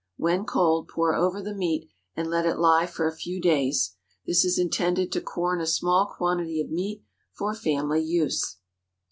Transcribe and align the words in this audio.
When 0.17 0.45
cold, 0.45 0.87
pour 0.87 1.13
over 1.13 1.43
the 1.43 1.53
meat, 1.53 1.87
and 2.15 2.27
let 2.27 2.43
it 2.47 2.57
lie 2.57 2.87
for 2.87 3.05
a 3.07 3.15
few 3.15 3.39
days. 3.39 3.97
This 4.25 4.43
is 4.43 4.57
intended 4.57 5.11
to 5.11 5.21
corn 5.21 5.61
a 5.61 5.67
small 5.67 6.07
quantity 6.07 6.59
of 6.59 6.71
meat 6.71 7.03
for 7.31 7.53
family 7.53 8.01
use. 8.01 8.57